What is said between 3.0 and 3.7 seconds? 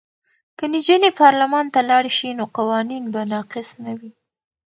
به ناقص